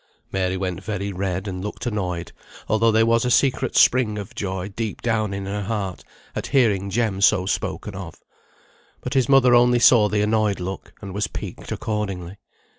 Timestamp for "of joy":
4.17-4.67